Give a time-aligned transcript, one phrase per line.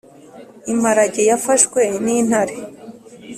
[0.73, 2.55] imparage yafashwe ni intare